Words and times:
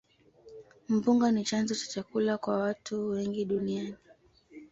Mpunga 0.89 1.31
ni 1.31 1.43
chanzo 1.43 1.75
cha 1.75 1.87
chakula 1.87 2.37
kwa 2.37 2.57
watu 2.57 3.09
wengi 3.09 3.45
duniani. 3.45 3.95